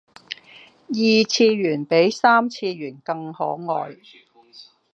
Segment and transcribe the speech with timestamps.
[0.87, 3.95] 二次元比三次元更可愛